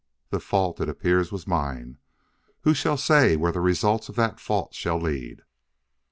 [0.31, 1.99] The fault, it appears, was mine.
[2.61, 5.43] Who shall say where the results of that fault shall lead?